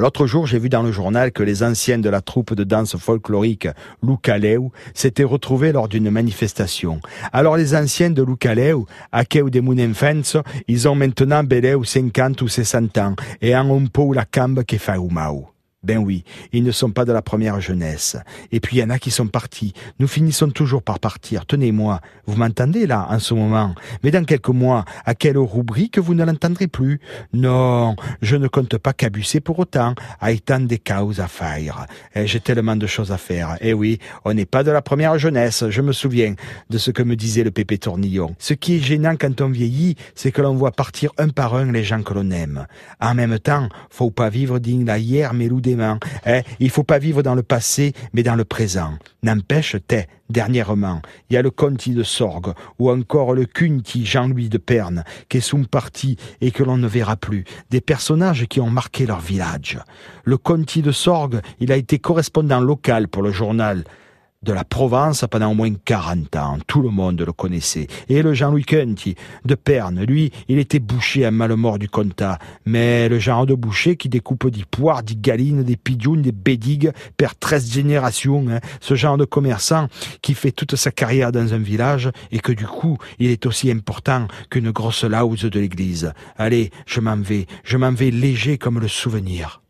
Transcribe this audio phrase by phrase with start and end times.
[0.00, 2.96] L'autre jour, j'ai vu dans le journal que les anciens de la troupe de danse
[2.96, 3.66] folklorique
[4.00, 7.00] Lukaleu s'étaient retrouvés lors d'une manifestation.
[7.32, 12.96] Alors les anciens de Lukaleu, Akeu de Munenfens, ils ont maintenant beleu 50 ou 60
[12.98, 14.96] ans et un peu la cambe fait
[15.84, 18.16] ben oui, ils ne sont pas de la première jeunesse.
[18.50, 19.74] Et puis il y en a qui sont partis.
[20.00, 21.46] Nous finissons toujours par partir.
[21.46, 23.74] Tenez-moi, vous m'entendez là en ce moment?
[24.02, 27.00] Mais dans quelques mois, à quelle rubrique vous ne l'entendrez plus?
[27.32, 29.94] Non, je ne compte pas cabusser pour autant.
[30.20, 31.86] Aitant des causes à faire.
[32.14, 33.56] Eh, j'ai tellement de choses à faire.
[33.60, 35.64] Eh oui, on n'est pas de la première jeunesse.
[35.68, 36.34] Je me souviens
[36.70, 38.34] de ce que me disait le Pépé Tournillon.
[38.38, 41.70] Ce qui est gênant quand on vieillit, c'est que l'on voit partir un par un
[41.70, 42.66] les gens que l'on aime.
[43.00, 45.98] En même temps, faut pas vivre digne la hier, mais Hein?
[46.60, 48.94] Il faut pas vivre dans le passé, mais dans le présent.
[49.22, 54.48] N'empêche, t'es, dernièrement, il y a le Conti de Sorgue, ou encore le Cunti Jean-Louis
[54.48, 57.44] de Perne, qui sont partis et que l'on ne verra plus.
[57.70, 59.78] Des personnages qui ont marqué leur village.
[60.24, 63.84] Le Conti de Sorgue, il a été correspondant local pour le journal
[64.42, 66.58] de la Provence pendant au moins 40 ans.
[66.66, 67.88] Tout le monde le connaissait.
[68.08, 72.38] Et le Jean-Louis Cunty de Perne, lui, il était boucher à Malemort du Comtat.
[72.64, 76.92] Mais le genre de boucher qui découpe des poires, des galines, des pidounes, des bédigues,
[77.16, 78.46] perd 13 générations.
[78.48, 78.60] Hein.
[78.80, 79.88] Ce genre de commerçant
[80.22, 83.70] qui fait toute sa carrière dans un village et que du coup, il est aussi
[83.70, 86.12] important qu'une grosse lause de l'église.
[86.36, 87.46] Allez, je m'en vais.
[87.64, 89.62] Je m'en vais léger comme le souvenir.